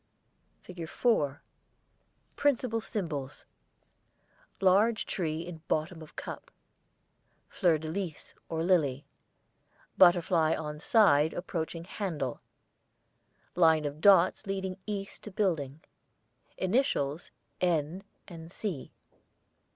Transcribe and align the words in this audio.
[ILLUSTRATION 0.63 0.87
4] 0.87 0.87
FIG. 0.87 0.89
4 0.89 1.41
Principal 2.35 2.81
Symbols: 2.81 3.45
Large 4.59 5.05
tree 5.05 5.41
in 5.45 5.61
bottom 5.67 6.01
of 6.01 6.15
cup. 6.15 6.49
Fleur 7.49 7.77
de 7.77 7.87
lys 7.87 8.33
(or 8.49 8.63
lily). 8.63 9.05
Butterfly 9.99 10.55
on 10.55 10.79
side 10.79 11.35
approaching 11.35 11.83
handle. 11.83 12.41
Line 13.53 13.85
of 13.85 14.01
dots 14.01 14.47
leading 14.47 14.75
east 14.87 15.21
to 15.21 15.29
Building. 15.31 15.81
Initials 16.57 17.29
'N' 17.61 18.03
and 18.27 18.51
'C.' 18.51 18.91